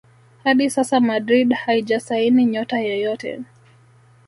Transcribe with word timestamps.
hadi 0.43 0.69
sasa 0.69 0.99
Madrid 0.99 1.53
haijasaini 1.53 2.45
nyota 2.45 2.79
yeyote 2.79 3.41